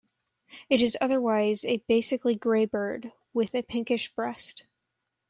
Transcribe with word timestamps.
It 0.67 0.81
is 0.81 0.97
otherwise 0.99 1.63
a 1.63 1.77
basically 1.87 2.33
grey 2.33 2.65
bird, 2.65 3.13
with 3.35 3.53
a 3.53 3.61
pinkish 3.61 4.11
breast. 4.15 4.63